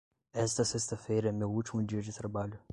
Esta 0.33 0.65
sexta-feira 0.65 1.29
é 1.29 1.31
meu 1.31 1.51
último 1.51 1.83
dia 1.85 2.01
de 2.01 2.11
trabalho. 2.11 2.59